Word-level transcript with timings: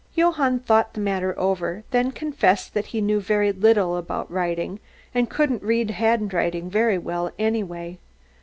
Johann 0.15 0.57
thought 0.61 0.95
the 0.95 0.99
matter 0.99 1.37
over, 1.39 1.83
then 1.91 2.11
confessed 2.11 2.73
that 2.73 2.87
he 2.87 3.01
knew 3.01 3.19
very 3.21 3.51
little 3.51 3.97
about 3.97 4.31
writing 4.31 4.79
and 5.13 5.29
couldn't 5.29 5.61
read 5.61 5.91
handwriting 5.91 6.71
very 6.71 6.97
well 6.97 7.29
anyway. 7.37 7.99